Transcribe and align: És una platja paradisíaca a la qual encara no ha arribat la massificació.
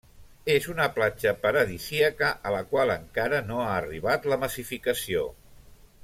És 0.51 0.67
una 0.73 0.85
platja 0.95 1.33
paradisíaca 1.43 2.31
a 2.51 2.55
la 2.57 2.63
qual 2.71 2.93
encara 2.97 3.41
no 3.53 3.59
ha 3.65 3.71
arribat 3.77 4.25
la 4.33 4.39
massificació. 4.45 5.27